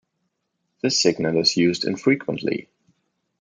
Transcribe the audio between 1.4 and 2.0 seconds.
used